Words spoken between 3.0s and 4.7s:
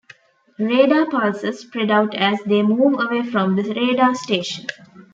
from the radar station.